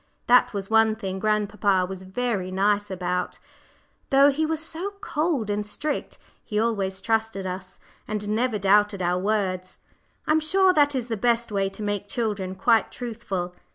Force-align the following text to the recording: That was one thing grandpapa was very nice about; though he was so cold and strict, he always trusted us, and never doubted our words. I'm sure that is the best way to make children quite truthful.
That 0.25 0.51
was 0.51 0.67
one 0.67 0.95
thing 0.95 1.19
grandpapa 1.19 1.85
was 1.87 2.01
very 2.01 2.49
nice 2.49 2.89
about; 2.89 3.37
though 4.09 4.31
he 4.31 4.47
was 4.47 4.59
so 4.59 4.93
cold 4.99 5.51
and 5.51 5.63
strict, 5.63 6.17
he 6.43 6.59
always 6.59 7.01
trusted 7.01 7.45
us, 7.45 7.79
and 8.07 8.27
never 8.27 8.57
doubted 8.57 9.03
our 9.03 9.19
words. 9.19 9.77
I'm 10.25 10.39
sure 10.39 10.73
that 10.73 10.95
is 10.95 11.07
the 11.07 11.17
best 11.17 11.51
way 11.51 11.69
to 11.69 11.83
make 11.83 12.07
children 12.07 12.55
quite 12.55 12.91
truthful. 12.91 13.53